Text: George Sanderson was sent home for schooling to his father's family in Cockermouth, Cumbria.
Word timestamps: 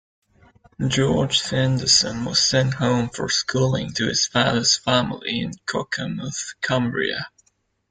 George 0.87 1.37
Sanderson 1.39 2.25
was 2.25 2.39
sent 2.43 2.73
home 2.73 3.07
for 3.09 3.29
schooling 3.29 3.93
to 3.93 4.07
his 4.07 4.25
father's 4.25 4.75
family 4.77 5.41
in 5.41 5.51
Cockermouth, 5.67 6.55
Cumbria. 6.59 7.27